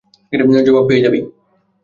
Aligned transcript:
জবাব 0.65 0.83
পেয়ে 0.87 1.03
যাবি। 1.03 1.19